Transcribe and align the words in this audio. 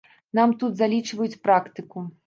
Нам 0.39 0.55
тут 0.63 0.81
залічваюць 0.81 1.41
практыку. 1.47 2.09